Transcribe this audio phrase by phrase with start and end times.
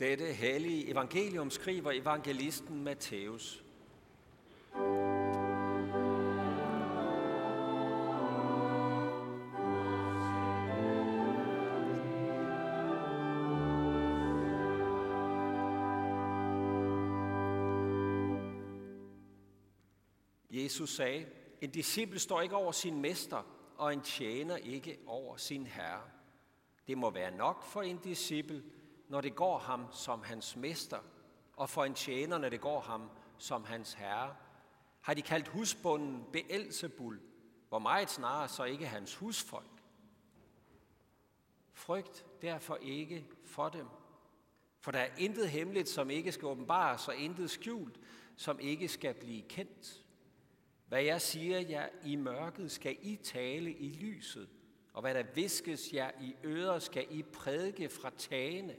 [0.00, 3.64] Dette hellige evangelium skriver evangelisten Matthæus.
[20.50, 21.26] Jesus sagde,
[21.60, 23.42] en disciple står ikke over sin mester,
[23.76, 26.02] og en tjener ikke over sin herre.
[26.86, 28.62] Det må være nok for en disciple,
[29.10, 30.98] når det går ham som hans mester,
[31.56, 34.36] og for en tjener, når det går ham som hans herre.
[35.00, 37.20] Har de kaldt husbunden Beelzebul,
[37.68, 39.82] hvor meget snarere så ikke hans husfolk.
[41.72, 43.86] Frygt derfor ikke for dem.
[44.80, 48.00] For der er intet hemmeligt, som ikke skal åbenbares, og intet skjult,
[48.36, 50.04] som ikke skal blive kendt.
[50.88, 54.48] Hvad jeg siger jer i mørket, skal I tale i lyset,
[54.92, 58.76] og hvad der viskes jer i øder, skal I prædike fra tagene.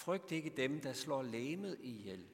[0.00, 2.26] Frygt ikke dem, der slår læmet ihjel,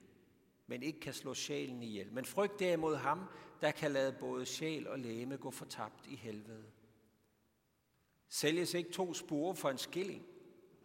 [0.67, 2.12] men ikke kan slå sjælen ihjel.
[2.12, 3.25] Men frygt derimod ham,
[3.61, 6.64] der kan lade både sjæl og læme gå fortabt i helvede.
[8.28, 10.27] Sælges ikke to spore for en skilling,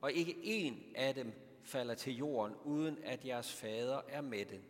[0.01, 4.63] og ikke en af dem falder til jorden, uden at jeres fader er med den.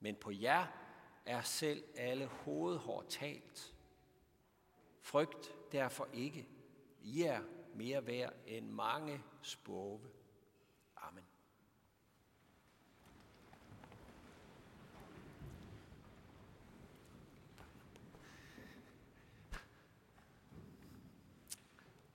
[0.00, 0.66] Men på jer
[1.26, 3.74] er selv alle hovedhår talt.
[5.00, 6.48] Frygt derfor ikke.
[7.02, 7.40] I er
[7.74, 10.00] mere værd end mange spove.
[11.08, 11.24] Amen.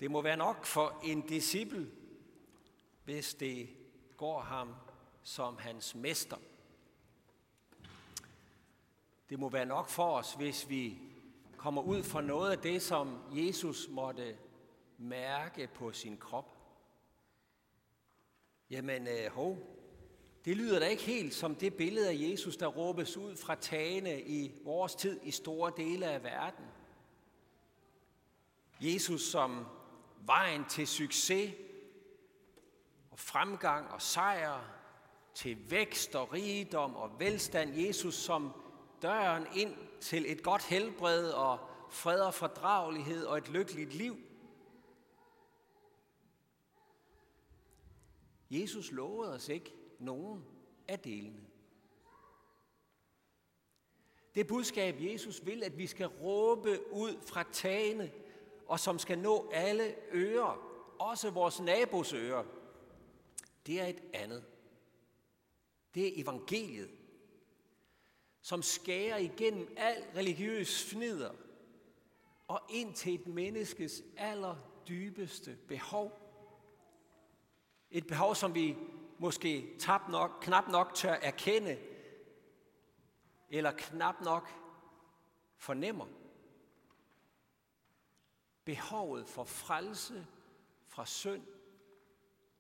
[0.02, 1.92] Det må være nok for en disciple,
[3.04, 3.70] hvis det
[4.18, 4.76] går ham
[5.24, 6.38] som hans mester.
[9.30, 10.98] Det må være nok for os, hvis vi
[11.58, 14.38] kommer ud fra noget af det, som Jesus måtte
[14.98, 16.58] mærke på sin krop.
[18.70, 19.58] Jamen, øh, hov,
[20.46, 24.22] det lyder da ikke helt som det billede af Jesus, der råbes ud fra tagene
[24.22, 26.66] i vores tid i store dele af verden.
[28.80, 29.66] Jesus som
[30.26, 31.54] vejen til succes
[33.12, 34.78] og fremgang og sejr,
[35.36, 37.76] til vækst og rigdom og velstand.
[37.76, 38.52] Jesus som
[39.02, 41.60] døren ind til et godt helbred og
[41.90, 44.18] fred og fordragelighed og et lykkeligt liv.
[48.52, 50.46] Jesus lovede os ikke nogen
[50.88, 51.42] af delene.
[54.36, 58.12] Det budskab, Jesus vil, at vi skal råbe ud fra tagene,
[58.72, 60.68] og som skal nå alle ører,
[61.00, 62.44] også vores nabos ører,
[63.66, 64.44] det er et andet.
[65.96, 66.90] Det er evangeliet
[68.42, 71.32] som skærer igennem al religiøs fnider
[72.48, 76.20] og ind til et menneskes allerdybeste behov.
[77.92, 78.78] Et behov, som vi
[79.18, 81.80] måske tab nok, knap nok tør erkende,
[83.50, 84.50] eller knap nok
[85.58, 86.21] fornemmer.
[88.66, 90.28] Behovet for frelse
[90.88, 91.44] fra synd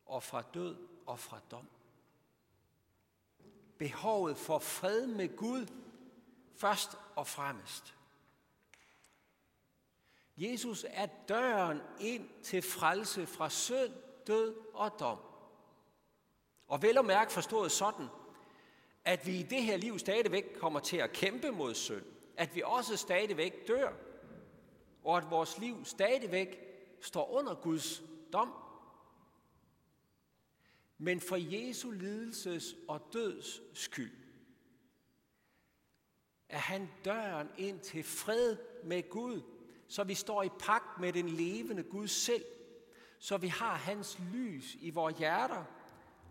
[0.05, 1.67] og fra død og fra dom
[3.81, 5.65] behovet for fred med Gud
[6.55, 7.95] først og fremmest.
[10.37, 13.93] Jesus er døren ind til frelse fra synd,
[14.27, 15.17] død og dom.
[16.67, 18.07] Og vel og mærke forstået sådan,
[19.05, 22.05] at vi i det her liv stadigvæk kommer til at kæmpe mod synd.
[22.37, 23.93] At vi også stadigvæk dør.
[25.03, 26.59] Og at vores liv stadigvæk
[27.01, 28.03] står under Guds
[28.33, 28.53] dom.
[30.97, 34.21] Men for Jesu lidelses og døds skyld
[36.49, 39.41] er han døren ind til fred med Gud,
[39.87, 42.45] så vi står i pagt med den levende Gud selv,
[43.19, 45.63] så vi har hans lys i vores hjerter,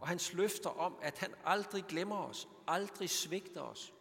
[0.00, 3.94] og hans løfter om, at han aldrig glemmer os, aldrig svigter os,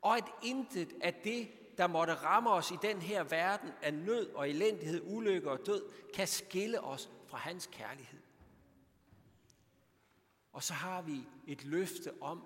[0.00, 1.48] og at intet af det,
[1.78, 5.82] der måtte ramme os i den her verden af nød og elendighed, ulykke og død,
[6.14, 8.20] kan skille os fra hans kærlighed.
[10.52, 12.42] Og så har vi et løfte om,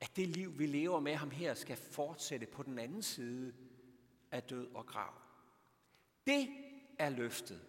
[0.00, 3.54] at det liv, vi lever med ham her, skal fortsætte på den anden side
[4.30, 5.14] af død og grav.
[6.26, 6.48] Det
[6.98, 7.62] er løftet.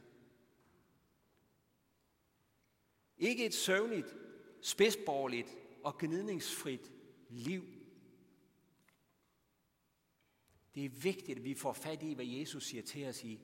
[3.17, 4.15] Ikke et søvnigt,
[4.61, 6.91] spidsborgerligt og gnidningsfrit
[7.29, 7.76] liv.
[10.77, 13.39] Det er vigtigt, at vi får fat i, hvad Jesus siger til os i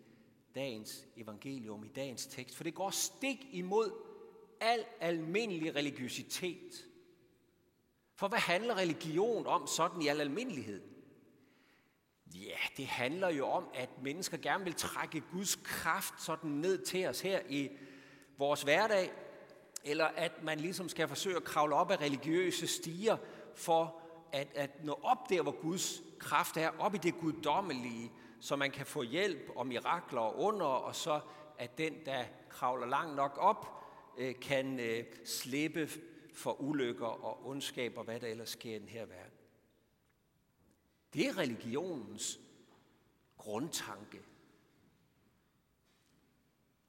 [0.56, 3.91] dagens evangelium, i dagens tekst, for det går stik imod
[4.62, 6.85] al almindelig religiøsitet.
[8.15, 10.81] For hvad handler religion om sådan i al almindelighed?
[12.35, 17.07] Ja, det handler jo om, at mennesker gerne vil trække Guds kraft sådan ned til
[17.07, 17.69] os her i
[18.38, 19.12] vores hverdag,
[19.83, 23.18] eller at man ligesom skal forsøge at kravle op af religiøse stiger
[23.56, 24.02] for
[24.33, 28.71] at, at nå op der, hvor Guds kraft er, op i det guddommelige, så man
[28.71, 31.19] kan få hjælp og mirakler og under, og så
[31.57, 33.83] at den, der kravler langt nok op,
[34.18, 35.89] øh, kan øh, slippe
[36.33, 39.33] for ulykker og ondskab og hvad der ellers sker i den her verden.
[41.13, 42.39] Det er religionens
[43.38, 44.21] grundtanke.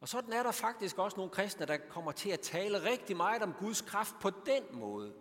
[0.00, 3.42] Og sådan er der faktisk også nogle kristne, der kommer til at tale rigtig meget
[3.42, 5.14] om Guds kraft på den måde.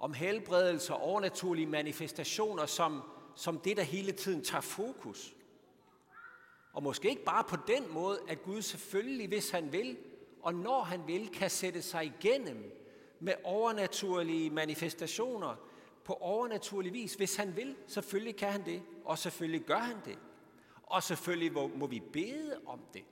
[0.00, 3.02] Om helbredelse og overnaturlige manifestationer som,
[3.34, 5.34] som det, der hele tiden tager fokus.
[6.72, 9.96] Og måske ikke bare på den måde, at Gud selvfølgelig, hvis han vil,
[10.42, 12.72] og når han vil, kan sætte sig igennem
[13.20, 15.56] med overnaturlige manifestationer
[16.04, 17.14] på overnaturlig vis.
[17.14, 20.18] Hvis han vil, selvfølgelig kan han det, og selvfølgelig gør han det.
[20.82, 23.04] Og selvfølgelig må, må vi bede om det.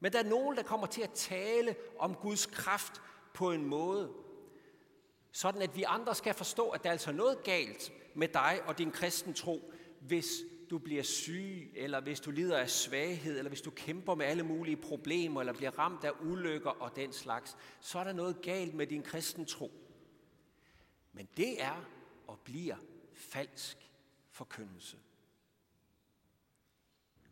[0.00, 3.02] Men der er nogen, der kommer til at tale om Guds kraft
[3.34, 4.12] på en måde,
[5.32, 8.78] sådan at vi andre skal forstå, at der er altså noget galt med dig og
[8.78, 10.26] din kristen tro, hvis
[10.70, 14.42] du bliver syg, eller hvis du lider af svaghed, eller hvis du kæmper med alle
[14.42, 18.74] mulige problemer, eller bliver ramt af ulykker og den slags, så er der noget galt
[18.74, 19.72] med din kristen tro.
[21.12, 21.84] Men det er
[22.26, 22.76] og bliver
[23.14, 23.90] falsk
[24.30, 24.96] forkyndelse.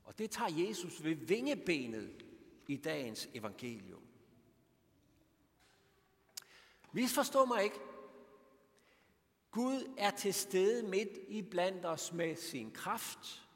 [0.05, 2.25] Og det tager Jesus ved vingebenet
[2.69, 4.08] i dagens evangelium.
[6.93, 7.81] Misforstå mig ikke.
[9.50, 13.49] Gud er til stede midt i blandt os med sin kraft,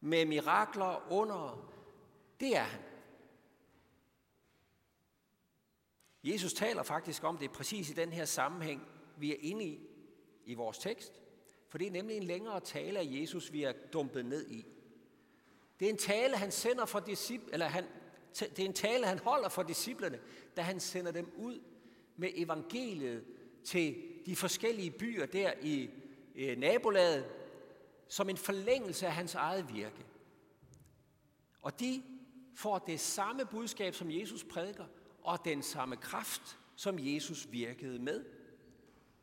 [0.00, 1.72] med mirakler under.
[2.40, 2.80] Det er han.
[6.24, 8.82] Jesus taler faktisk om det præcis i den her sammenhæng,
[9.16, 9.80] vi er inde i,
[10.44, 11.12] i vores tekst.
[11.68, 14.66] For det er nemlig en længere tale af Jesus, vi er dumpet ned i.
[15.80, 17.86] Det er en tale, han sender for disciple, eller han,
[18.38, 20.20] det er en tale, han holder for disciplerne,
[20.56, 21.60] da han sender dem ud
[22.16, 23.24] med evangeliet
[23.64, 25.90] til de forskellige byer der i
[26.34, 27.26] øh, nabolaget,
[28.08, 30.06] som en forlængelse af hans eget virke.
[31.62, 32.02] Og de
[32.54, 34.84] får det samme budskab, som Jesus prædiker,
[35.22, 38.24] og den samme kraft, som Jesus virkede med.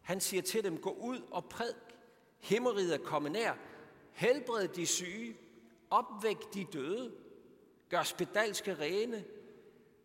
[0.01, 1.75] Han siger til dem, gå ud og prædik.
[2.39, 3.53] Himmeriget er kommet nær.
[4.11, 5.35] Helbred de syge.
[5.89, 7.11] Opvæk de døde.
[7.89, 9.25] Gør spedalske rene.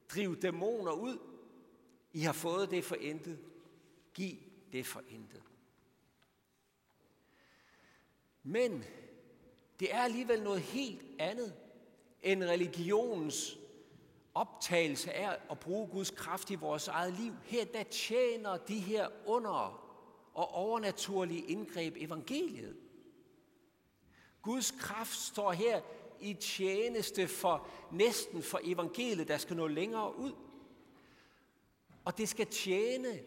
[0.08, 1.18] Driv dæmoner ud.
[2.14, 3.38] I har fået det for intet.
[4.14, 4.36] Giv
[4.72, 5.42] det for intet.
[8.42, 8.84] Men
[9.80, 11.54] det er alligevel noget helt andet
[12.22, 13.58] end religionens
[14.34, 17.32] optagelse af at bruge Guds kraft i vores eget liv.
[17.44, 19.84] Her der tjener de her under
[20.34, 22.76] og overnaturlige indgreb evangeliet.
[24.42, 25.80] Guds kraft står her
[26.20, 30.32] i tjeneste for næsten for evangeliet, der skal nå længere ud.
[32.04, 33.20] Og det skal tjene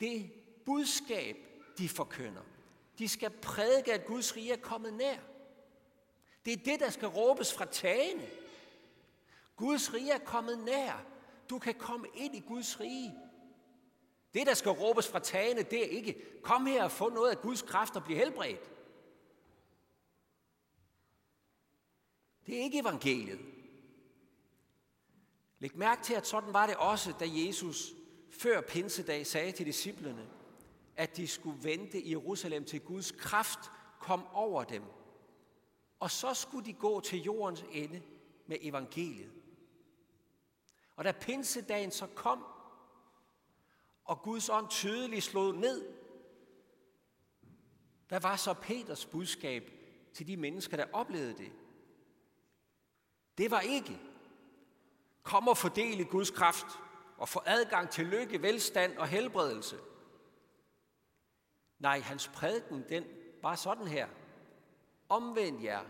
[0.00, 0.32] det
[0.66, 1.36] budskab,
[1.78, 2.42] de forkynder.
[2.98, 5.18] De skal prædike, at Guds rige er kommet nær.
[6.44, 8.28] Det er det, der skal råbes fra tagene.
[9.56, 11.04] Guds rige er kommet nær.
[11.50, 13.14] Du kan komme ind i Guds rige.
[14.34, 17.40] Det, der skal råbes fra tagene, det er ikke, kom her og få noget af
[17.40, 18.70] Guds kraft og blive helbredt.
[22.46, 23.57] Det er ikke evangeliet.
[25.58, 27.92] Læg mærke til, at sådan var det også, da Jesus
[28.30, 30.28] før pinsedag sagde til disciplene,
[30.96, 33.58] at de skulle vente i Jerusalem til Guds kraft
[34.00, 34.82] kom over dem.
[36.00, 38.02] Og så skulle de gå til jordens ende
[38.46, 39.32] med evangeliet.
[40.96, 42.44] Og da pinsedagen så kom,
[44.04, 45.94] og Guds ånd tydeligt slog ned,
[48.08, 49.72] hvad var så Peters budskab
[50.14, 51.52] til de mennesker, der oplevede det?
[53.38, 54.00] Det var ikke,
[55.22, 56.66] kom og fordele Guds kraft
[57.16, 59.78] og få adgang til lykke, velstand og helbredelse.
[61.78, 63.04] Nej, hans prædiken, den
[63.42, 64.08] var sådan her.
[65.08, 65.84] Omvend jer,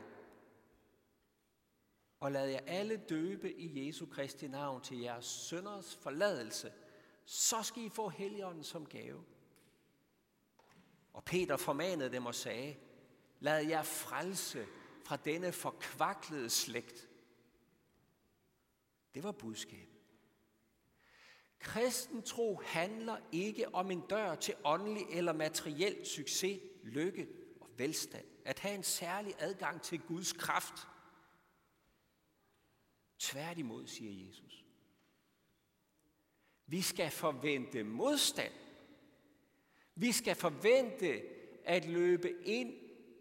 [2.21, 6.73] og lad jer alle døbe i Jesu Kristi navn til jeres sønders forladelse–
[7.31, 9.25] så skal I få Helligånden som gave.
[11.13, 12.77] Og Peter formanede dem og sagde,
[13.41, 14.67] lad jer frelse
[15.05, 17.09] fra denne forkvaklede slægt.
[19.15, 19.99] Det var budskabet.
[21.59, 27.29] Kristen tro handler ikke om en dør til åndelig eller materiel succes, lykke
[27.61, 28.27] og velstand.
[28.45, 30.89] At have en særlig adgang til Guds kraft.
[33.19, 34.65] Tværtimod, siger Jesus.
[36.67, 38.53] Vi skal forvente modstand.
[39.95, 41.23] Vi skal forvente
[41.65, 42.75] at løbe ind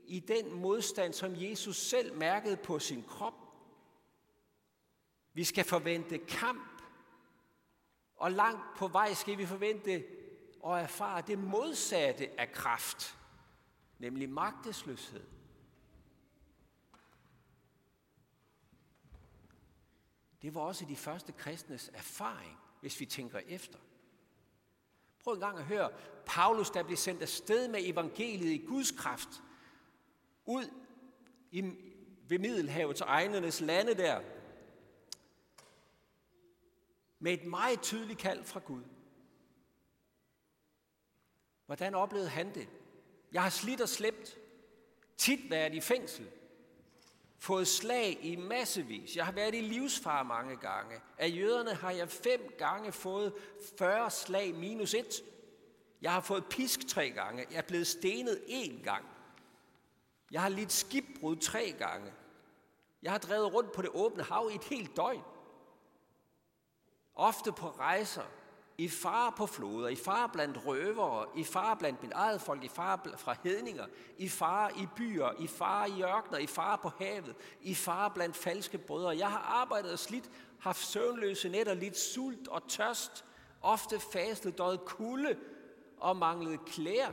[0.07, 3.46] i den modstand, som Jesus selv mærkede på sin krop.
[5.37, 6.81] Vi skal forvente kamp,
[8.15, 10.03] og langt på vej skal vi forvente
[10.59, 13.17] og erfare det modsatte af kraft,
[13.99, 15.23] nemlig magtesløshed.
[20.41, 23.79] Det var også de første kristnes erfaring, hvis vi tænker efter.
[25.23, 25.91] Prøv en gang at høre
[26.25, 29.43] Paulus, der blev sendt afsted med evangeliet i Guds kraft,
[30.45, 30.69] ud
[31.51, 31.61] i,
[32.27, 34.36] ved Middelhavets egnernes lande der,
[37.19, 38.83] med et meget tydeligt kald fra Gud.
[41.65, 42.69] Hvordan oplevede han det?
[43.31, 44.37] Jeg har slidt og slæbt,
[45.17, 46.29] tit været i fængsel,
[47.37, 49.15] fået slag i massevis.
[49.15, 50.95] Jeg har været i livsfar mange gange.
[51.17, 53.33] Af jøderne har jeg fem gange fået
[53.77, 55.23] 40 slag minus et.
[56.01, 57.45] Jeg har fået pisk tre gange.
[57.51, 59.05] Jeg er blevet stenet én gang.
[60.31, 62.13] Jeg har lidt skibbrud tre gange.
[63.01, 65.23] Jeg har drevet rundt på det åbne hav i et helt døgn.
[67.17, 68.23] Ofte på rejser,
[68.77, 72.67] i far på floder, i far blandt røvere, i far blandt mit eget folk, i
[72.67, 73.85] far fra hedninger,
[74.17, 78.35] i far i byer, i far i ørkner, i far på havet, i far blandt
[78.35, 79.17] falske brødre.
[79.17, 83.25] Jeg har arbejdet og slidt, haft søvnløse nætter, lidt sult og tørst,
[83.61, 85.39] ofte fastet, døjet kulde
[85.97, 87.11] og manglet klæder.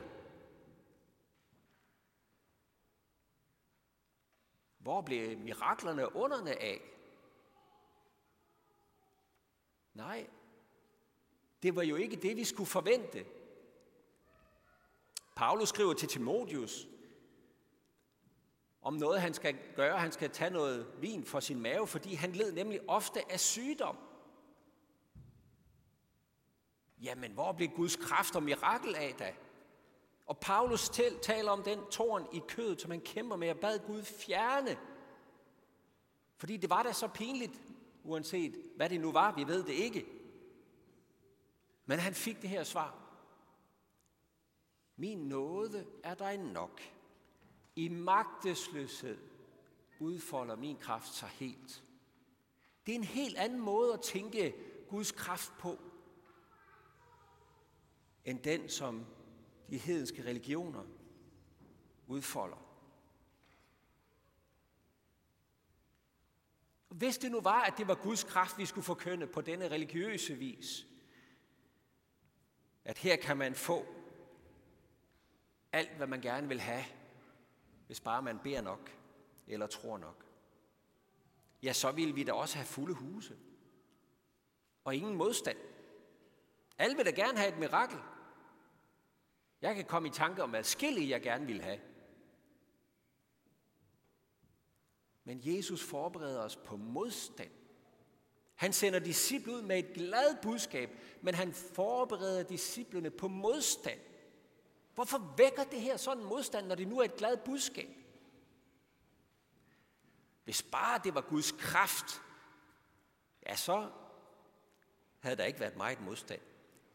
[4.79, 6.94] Hvor blev miraklerne underne af?
[9.95, 10.27] Nej,
[11.63, 13.25] det var jo ikke det, vi skulle forvente.
[15.35, 16.87] Paulus skriver til Timotheus
[18.81, 19.99] om noget, han skal gøre.
[19.99, 23.97] Han skal tage noget vin for sin mave, fordi han led nemlig ofte af sygdom.
[27.01, 29.33] Jamen, hvor blev Guds kraft og mirakel af da?
[30.25, 30.89] Og Paulus
[31.21, 34.77] taler om den tårn i kødet, som han kæmper med, og bad Gud fjerne.
[36.37, 37.61] Fordi det var da så pinligt,
[38.05, 40.05] uanset hvad det nu var, vi ved det ikke.
[41.85, 43.01] Men han fik det her svar.
[44.95, 46.81] Min nåde er dig nok.
[47.75, 49.17] I magtesløshed
[49.99, 51.83] udfolder min kraft sig helt.
[52.85, 54.55] Det er en helt anden måde at tænke
[54.89, 55.79] Guds kraft på,
[58.25, 59.05] end den, som
[59.69, 60.83] de hedenske religioner
[62.07, 62.64] udfolder.
[66.97, 70.33] Hvis det nu var, at det var Guds kraft, vi skulle forkynde på denne religiøse
[70.33, 70.85] vis,
[72.85, 73.85] at her kan man få
[75.71, 76.83] alt, hvad man gerne vil have,
[77.85, 78.91] hvis bare man beder nok
[79.47, 80.25] eller tror nok.
[81.63, 83.37] Ja, så vil vi da også have fulde huse.
[84.83, 85.57] Og ingen modstand.
[86.77, 87.99] Alle vil da gerne have et mirakel.
[89.61, 91.79] Jeg kan komme i tanke om adskillige, jeg gerne vil have.
[95.25, 97.51] Men Jesus forbereder os på modstand.
[98.55, 100.89] Han sender disciple ud med et glad budskab,
[101.21, 103.99] men han forbereder disciplene på modstand.
[104.95, 107.89] Hvorfor vækker det her sådan modstand, når det nu er et glad budskab?
[110.43, 112.21] Hvis bare det var Guds kraft,
[113.45, 113.91] ja, så
[115.19, 116.41] havde der ikke været meget modstand.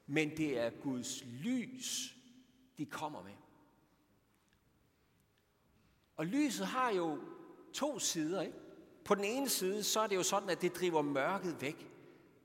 [0.06, 2.16] Men det er Guds lys,
[2.78, 3.34] de kommer med.
[6.16, 7.22] Og lyset har jo
[7.72, 8.56] to sider, ikke?
[9.04, 11.86] På den ene side, så er det jo sådan, at det driver mørket væk.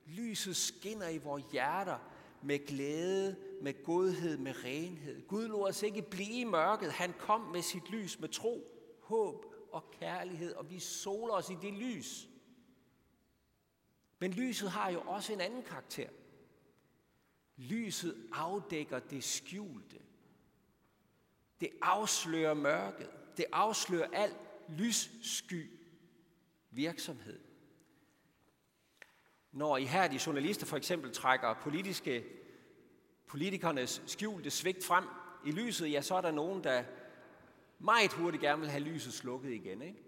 [0.05, 1.97] Lyset skinner i vores hjerter
[2.41, 5.27] med glæde, med godhed, med renhed.
[5.27, 6.91] Gud lod os ikke blive i mørket.
[6.91, 8.67] Han kom med sit lys med tro,
[9.01, 12.29] håb og kærlighed, og vi soler os i det lys.
[14.19, 16.09] Men lyset har jo også en anden karakter.
[17.57, 19.99] Lyset afdækker det skjulte.
[21.59, 23.09] Det afslører mørket.
[23.37, 24.37] Det afslører alt
[24.69, 25.71] lyssky
[26.71, 27.39] virksomhed.
[29.51, 32.25] Når ihærdige journalister for eksempel trækker politiske,
[33.27, 35.05] politikernes skjulte svigt frem
[35.45, 36.83] i lyset, ja, så er der nogen, der
[37.79, 39.81] meget hurtigt gerne vil have lyset slukket igen.
[39.81, 40.03] Ikke?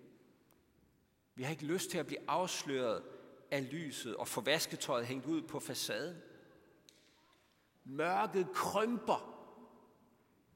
[1.36, 3.04] Vi har ikke lyst til at blive afsløret
[3.52, 6.18] af lyset og få vasketøjet hængt ud på facaden.
[7.84, 9.48] Mørket krymper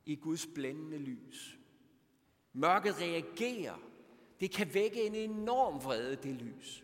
[0.06, 1.58] i Guds blændende lys.
[2.54, 3.78] Mørket reagerer
[4.42, 6.84] det kan vække en enorm vrede, det lys.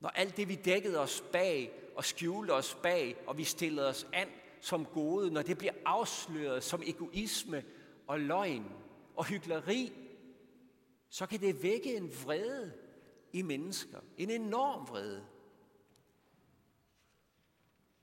[0.00, 4.06] Når alt det, vi dækkede os bag og skjulte os bag, og vi stillede os
[4.12, 4.28] an
[4.60, 7.64] som gode, når det bliver afsløret som egoisme
[8.06, 8.72] og løgn
[9.16, 9.92] og hyggeleri,
[11.08, 12.72] så kan det vække en vrede
[13.32, 14.00] i mennesker.
[14.16, 15.26] En enorm vrede.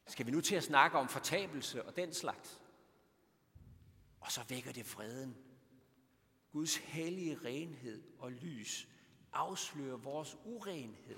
[0.07, 2.61] Skal vi nu til at snakke om fortabelse og den slags?
[4.19, 5.50] Og så vækker det vreden
[6.51, 8.87] Guds hellige renhed og lys
[9.33, 11.17] afslører vores urenhed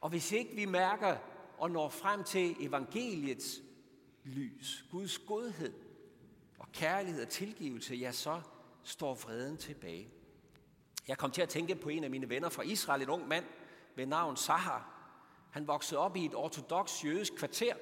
[0.00, 1.16] Og hvis ikke vi mærker
[1.58, 3.62] og når frem til evangeliets
[4.24, 5.72] lys, Guds godhed
[6.58, 8.40] og kærlighed og tilgivelse, ja, så
[8.82, 10.08] står vreden tilbage.
[11.08, 13.44] Jeg kom til at tænke på en af mine venner fra Israel, en ung mand
[13.96, 14.96] ved navn Sahar.
[15.50, 17.74] Han voksede op i et ortodox jødisk kvarter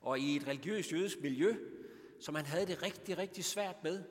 [0.00, 1.56] og i et religiøst jødisk miljø,
[2.20, 4.04] som han havde det rigtig, rigtig svært med.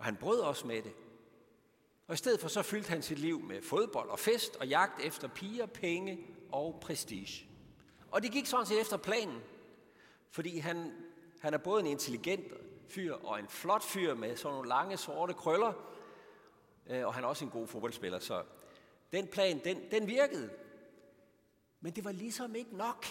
[0.00, 0.92] Og han brød også med det.
[2.06, 5.00] Og i stedet for så fyldte han sit liv med fodbold og fest og jagt
[5.00, 7.48] efter piger, penge og prestige.
[8.10, 9.40] Og det gik sådan set efter planen,
[10.30, 10.92] fordi han,
[11.40, 12.52] han er både en intelligent
[12.88, 15.72] fyr og en flot fyr med sådan nogle lange sorte krøller,
[16.86, 18.44] øh, og han er også en god fodboldspiller, så
[19.12, 20.50] den plan, den, den virkede.
[21.80, 23.06] Men det var ligesom ikke nok.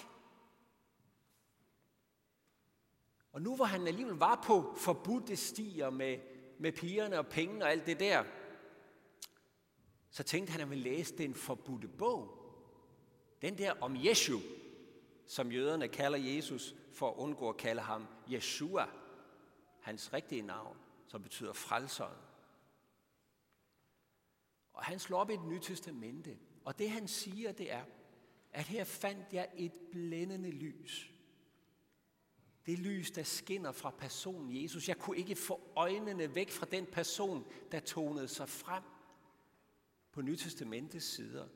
[3.31, 6.17] Og nu hvor han alligevel var på forbudte stier med,
[6.60, 8.24] med pigerne og pengene og alt det der,
[10.10, 12.36] så tænkte han, at han ville læse den forbudte bog.
[13.42, 14.39] Den der om Jesu,
[15.25, 18.86] som jøderne kalder Jesus, for at undgå at kalde ham Yeshua,
[19.82, 22.18] hans rigtige navn, som betyder frelseren.
[24.74, 27.84] Og han slår op i det nye testamente, og det han siger, det er,
[28.51, 31.12] at her fandt jeg et blændende lys.
[32.70, 34.88] Det lys, der skinner fra personen Jesus.
[34.90, 38.84] Jeg kunne ikke få øjnene væk fra den person, der tonede sig frem
[40.12, 41.48] på Nytestamentets sider.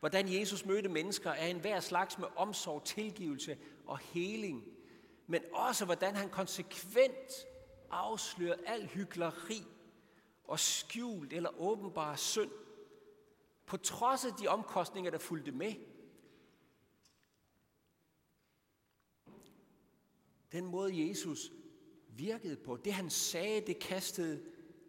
[0.00, 4.64] Hvordan Jesus mødte mennesker er en hver slags med omsorg, tilgivelse og heling.
[5.26, 7.46] Men også hvordan han konsekvent
[7.90, 9.62] afslører al hyggeleri
[10.44, 12.50] og skjult eller åbenbar synd.
[13.66, 15.74] På trods af de omkostninger, der fulgte med.
[20.54, 21.52] Den måde Jesus
[22.08, 24.42] virkede på, det han sagde, det kastede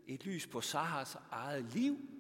[0.08, 1.97] et lys på Sahars eget liv–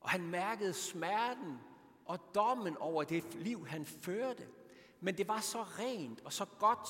[0.00, 1.58] og han mærkede smerten
[2.04, 4.46] og dommen over det liv, han førte.
[5.00, 6.88] Men det var så rent og så godt,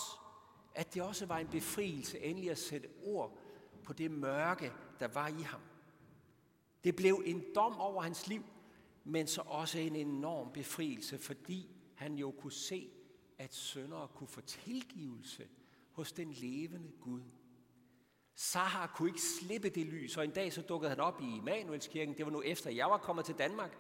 [0.74, 3.38] at det også var en befrielse endelig at sætte ord
[3.85, 5.61] på det mørke, der var i ham.
[6.85, 8.42] Det blev en dom over hans liv,
[9.05, 12.90] men så også en enorm befrielse, fordi han jo kunne se,
[13.40, 15.48] at søndere kunne få tilgivelse
[15.92, 17.22] hos den levende Gud.
[18.35, 22.16] Sahar kunne ikke slippe det lys, og en dag så dukkede han op i Immanuelskirken.
[22.16, 23.79] Det var nu efter, jeg var kommet til Danmark.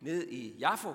[0.00, 0.94] Ned i Jaffo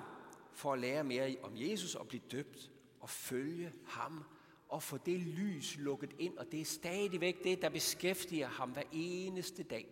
[0.52, 4.24] for at lære mere om Jesus og blive døbt og følge ham
[4.68, 8.82] og få det lys lukket ind, og det er stadigvæk det, der beskæftiger ham hver
[8.92, 9.88] eneste dag.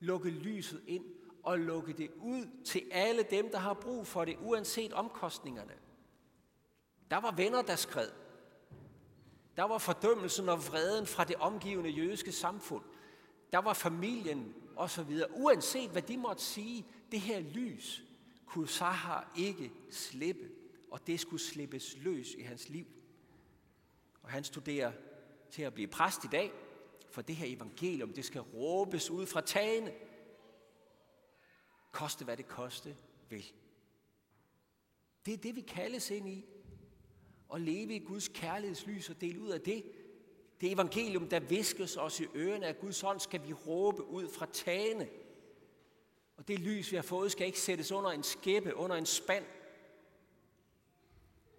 [0.00, 1.04] Lukke lyset ind
[1.42, 5.72] og lukke det ud til alle dem, der har brug for det, uanset omkostningerne.
[7.10, 8.10] Der var venner, der skred.
[9.56, 12.84] Der var fordømmelsen og vreden fra det omgivende jødiske samfund.
[13.52, 15.22] Der var familien osv.
[15.30, 18.02] Uanset hvad de måtte sige, det her lys
[18.46, 20.50] kunne Sahar ikke slippe,
[20.90, 22.86] og det skulle slippes løs i hans liv.
[24.22, 24.92] Og han studerer
[25.50, 26.52] til at blive præst i dag,
[27.10, 29.92] for det her evangelium, det skal råbes ud fra tagene.
[31.92, 32.96] Koste hvad det koste
[33.28, 33.52] vil.
[35.26, 36.44] Det er det, vi kaldes ind i
[37.50, 39.84] og leve i Guds kærlighedslys og dele ud af det.
[40.60, 44.46] Det evangelium, der viskes os i ørerne af Guds hånd, skal vi råbe ud fra
[44.46, 45.08] tagene.
[46.36, 49.44] Og det lys, vi har fået, skal ikke sættes under en skæppe, under en spand.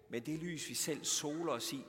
[0.08, 1.84] Men det lys, vi selv soler os i,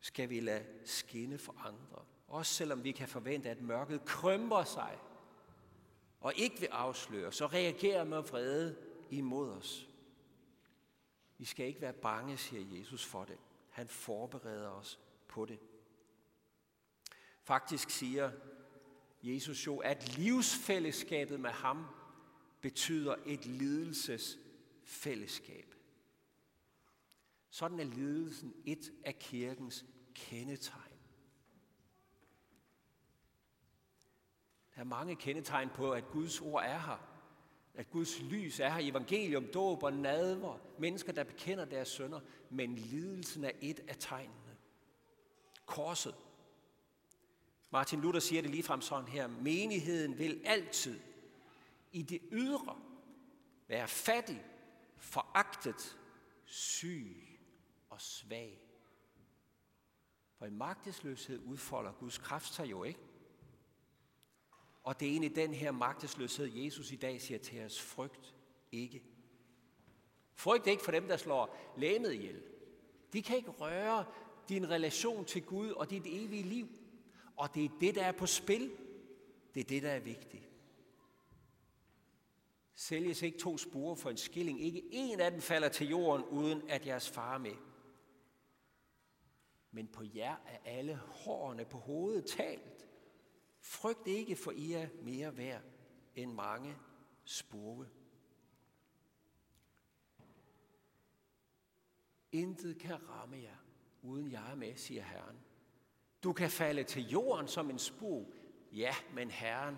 [0.00, 2.04] skal vi lade skinne for andre.
[2.28, 4.98] Også selvom vi kan forvente, at mørket krymper sig
[6.20, 8.76] og ikke vil afsløre, så reagerer med vrede
[9.10, 9.88] imod os.
[11.42, 13.38] Vi skal ikke være bange, siger Jesus for det.
[13.70, 15.58] Han forbereder os på det.
[17.42, 18.32] Faktisk siger
[19.22, 21.86] Jesus jo, at livsfællesskabet med ham
[22.60, 25.74] betyder et lidelsesfællesskab.
[27.50, 30.98] Sådan er lidelsen et af kirkens kendetegn.
[34.74, 37.11] Der er mange kendetegn på, at Guds ord er her
[37.74, 42.74] at Guds lys er her, evangelium, dåb og nadver, mennesker, der bekender deres sønder, men
[42.74, 44.56] lidelsen er et af tegnene.
[45.66, 46.14] Korset.
[47.70, 51.00] Martin Luther siger det ligefrem sådan her, menigheden vil altid
[51.92, 52.76] i det ydre
[53.68, 54.44] være fattig,
[54.96, 55.98] foragtet,
[56.44, 57.38] syg
[57.90, 58.58] og svag.
[60.38, 63.00] For i magtesløshed udfolder Guds kraft sig jo ikke.
[64.82, 68.34] Og det er egentlig den her magtesløshed, Jesus i dag siger til os, frygt
[68.72, 69.02] ikke.
[70.34, 72.42] Frygt ikke for dem, der slår læmet ihjel.
[73.12, 74.04] De kan ikke røre
[74.48, 76.68] din relation til Gud og dit evige liv.
[77.36, 78.72] Og det er det, der er på spil.
[79.54, 80.48] Det er det, der er vigtigt.
[82.74, 84.60] Sælges ikke to spore for en skilling.
[84.60, 87.56] Ikke en af dem falder til jorden, uden at jeres far er med.
[89.70, 92.71] Men på jer er alle hårene på hovedet talt.
[93.62, 95.62] Frygt ikke, for I er mere værd
[96.14, 96.76] end mange
[97.24, 97.88] spurve.
[102.32, 103.56] Intet kan ramme jer,
[104.02, 105.40] uden jeg er med, siger Herren.
[106.22, 108.26] Du kan falde til jorden som en spur.
[108.72, 109.76] Ja, men Herren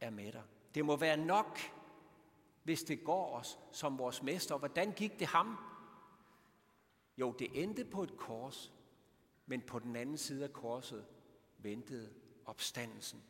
[0.00, 0.42] er med dig.
[0.74, 1.58] Det må være nok,
[2.62, 4.58] hvis det går os som vores mester.
[4.58, 5.56] Hvordan gik det ham?
[7.18, 8.72] Jo, det endte på et kors,
[9.46, 11.06] men på den anden side af korset
[11.58, 12.14] ventede
[12.46, 13.22] opstandelsen.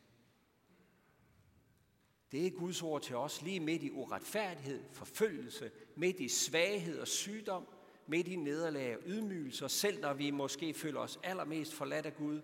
[2.31, 7.07] Det er Guds ord til os lige midt i uretfærdighed, forfølgelse, midt i svaghed og
[7.07, 7.67] sygdom,
[8.07, 12.41] midt i nederlag og ydmygelser, selv når vi måske føler os allermest forladt af Gud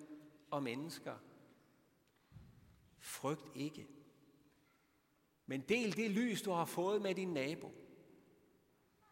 [0.52, 1.16] og mennesker.
[3.00, 3.88] Frygt ikke.
[5.46, 7.72] Men del det lys, du har fået med din nabo.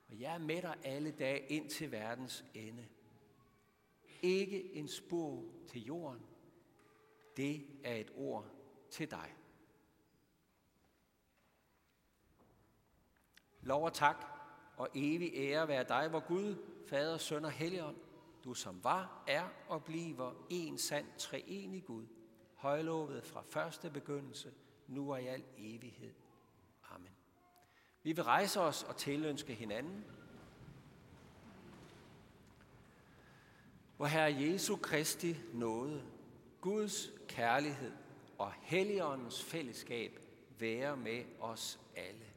[0.08, 2.88] Og jeg er med dig alle dage ind til verdens ende.
[4.22, 6.22] Ikke en spor til jorden.
[7.42, 8.46] Det er et ord
[8.92, 9.36] til dig.
[13.62, 14.26] Lov og tak
[14.78, 16.56] og evig ære være dig, hvor Gud,
[16.88, 17.98] Fader, Søn og Helligånd,
[18.44, 22.06] du som var, er og bliver en sand treenig Gud,
[22.56, 24.54] højlovet fra første begyndelse,
[24.88, 26.14] nu og i al evighed.
[26.92, 27.16] Amen.
[28.04, 30.06] Vi vil rejse os og tilønske hinanden.
[33.98, 36.11] Hvor Herre Jesu Kristi nåde,
[36.62, 37.92] Guds kærlighed
[38.38, 40.20] og Helligåndens fællesskab
[40.60, 42.31] være med os alle.